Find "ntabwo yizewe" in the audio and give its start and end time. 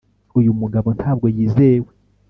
0.97-1.89